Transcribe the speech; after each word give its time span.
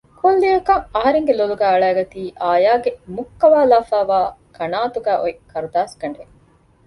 ކުއްލިއަކަށް 0.19 0.85
އަހަރެންގެ 0.93 1.33
ލޮލުގައި 1.39 1.71
އަޅައިގަތީ 1.73 2.21
އާޔާގެ 2.43 2.91
މުއްކަވާލައިފައިވާ 3.15 4.19
ކަނާއަތުގައި 4.55 5.19
އޮތް 5.21 5.41
ކަރުދާސް 5.51 5.95
ގަނޑެއް 6.01 6.33